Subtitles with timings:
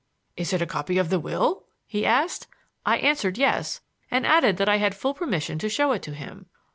[0.35, 2.47] "Is it a copy of the will?" he asked.
[2.87, 6.47] I answered "yes," and added that I had full permission to show it to him.